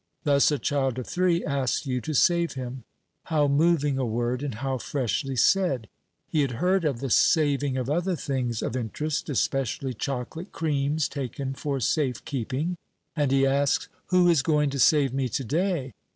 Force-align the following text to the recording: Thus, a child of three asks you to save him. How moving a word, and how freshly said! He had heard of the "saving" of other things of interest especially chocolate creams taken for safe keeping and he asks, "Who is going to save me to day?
Thus, 0.23 0.49
a 0.49 0.57
child 0.57 0.97
of 0.97 1.05
three 1.05 1.45
asks 1.45 1.85
you 1.85 2.01
to 2.01 2.15
save 2.15 2.53
him. 2.53 2.85
How 3.25 3.47
moving 3.47 3.99
a 3.99 4.03
word, 4.03 4.41
and 4.41 4.55
how 4.55 4.79
freshly 4.79 5.35
said! 5.35 5.87
He 6.27 6.41
had 6.41 6.53
heard 6.53 6.85
of 6.85 7.01
the 7.01 7.11
"saving" 7.11 7.77
of 7.77 7.87
other 7.87 8.15
things 8.15 8.63
of 8.63 8.75
interest 8.75 9.29
especially 9.29 9.93
chocolate 9.93 10.51
creams 10.51 11.07
taken 11.07 11.53
for 11.53 11.79
safe 11.79 12.25
keeping 12.25 12.77
and 13.15 13.31
he 13.31 13.45
asks, 13.45 13.89
"Who 14.07 14.27
is 14.27 14.41
going 14.41 14.71
to 14.71 14.79
save 14.79 15.13
me 15.13 15.29
to 15.29 15.43
day? 15.43 15.93